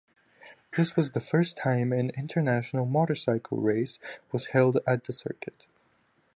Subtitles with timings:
[0.75, 3.99] This was the first time an international motorcycle race
[4.31, 5.67] was held at the circuit.